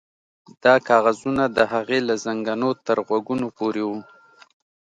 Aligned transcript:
دا 0.63 0.75
کاغذونه 0.89 1.43
د 1.49 1.57
هغې 1.73 1.99
له 2.07 2.15
زنګنو 2.25 2.69
تر 2.85 2.97
غوږونو 3.07 3.47
پورې 3.57 3.83
وو 3.87 3.99